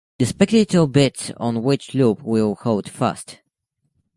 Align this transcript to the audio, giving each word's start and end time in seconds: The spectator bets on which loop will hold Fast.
The 0.17 0.25
spectator 0.25 0.87
bets 0.87 1.29
on 1.37 1.61
which 1.61 1.93
loop 1.93 2.23
will 2.23 2.55
hold 2.55 2.89
Fast. 2.89 3.41